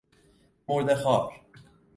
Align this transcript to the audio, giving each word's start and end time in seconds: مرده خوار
مرده 0.67 0.95
خوار 0.95 1.41